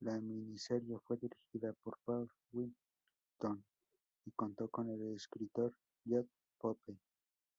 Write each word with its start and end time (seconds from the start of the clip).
La 0.00 0.18
miniserie 0.18 0.96
fue 1.04 1.18
dirigida 1.18 1.74
por 1.82 1.98
Paul 2.02 2.32
Whittington 2.50 3.62
y 4.24 4.30
contó 4.30 4.70
con 4.70 4.88
el 4.88 5.14
escritor 5.16 5.74
Jeff 6.06 6.26
Pope. 6.58 6.96